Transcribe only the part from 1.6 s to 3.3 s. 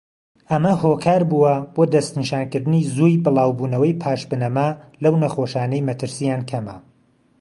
بۆ دەسنیشانکردنی زووی